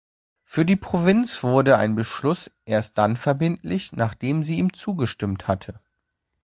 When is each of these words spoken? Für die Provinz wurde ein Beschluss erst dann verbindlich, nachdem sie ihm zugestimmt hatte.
Für 0.41 0.65
die 0.65 0.77
Provinz 0.77 1.43
wurde 1.43 1.77
ein 1.77 1.93
Beschluss 1.93 2.49
erst 2.65 2.97
dann 2.97 3.15
verbindlich, 3.15 3.91
nachdem 3.91 4.41
sie 4.41 4.57
ihm 4.57 4.73
zugestimmt 4.73 5.47
hatte. 5.47 5.79